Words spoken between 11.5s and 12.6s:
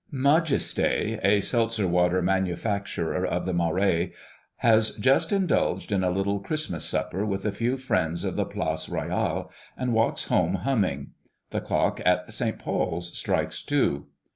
The clock at St.